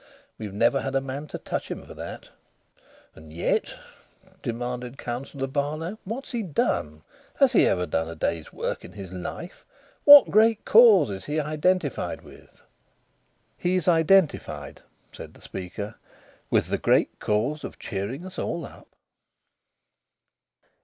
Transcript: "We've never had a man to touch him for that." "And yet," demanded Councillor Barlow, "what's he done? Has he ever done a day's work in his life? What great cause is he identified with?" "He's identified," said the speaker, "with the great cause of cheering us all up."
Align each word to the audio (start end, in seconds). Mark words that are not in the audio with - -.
"We've 0.39 0.51
never 0.51 0.81
had 0.81 0.95
a 0.95 0.99
man 0.99 1.27
to 1.27 1.37
touch 1.37 1.69
him 1.69 1.83
for 1.85 1.93
that." 1.93 2.29
"And 3.13 3.31
yet," 3.31 3.71
demanded 4.41 4.97
Councillor 4.97 5.45
Barlow, 5.45 5.99
"what's 6.05 6.31
he 6.31 6.41
done? 6.41 7.03
Has 7.35 7.51
he 7.53 7.67
ever 7.67 7.85
done 7.85 8.09
a 8.09 8.15
day's 8.15 8.51
work 8.51 8.83
in 8.83 8.93
his 8.93 9.13
life? 9.13 9.63
What 10.03 10.31
great 10.31 10.65
cause 10.65 11.11
is 11.11 11.25
he 11.25 11.39
identified 11.39 12.23
with?" 12.23 12.63
"He's 13.59 13.87
identified," 13.87 14.81
said 15.13 15.35
the 15.35 15.41
speaker, 15.43 15.93
"with 16.49 16.69
the 16.69 16.79
great 16.79 17.19
cause 17.19 17.63
of 17.63 17.77
cheering 17.77 18.25
us 18.25 18.39
all 18.39 18.65
up." 18.65 18.87